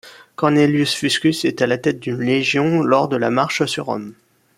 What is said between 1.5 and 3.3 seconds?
à la tête d'une légion lors de la